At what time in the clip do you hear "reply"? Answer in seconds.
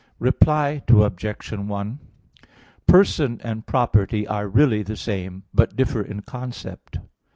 0.17-0.81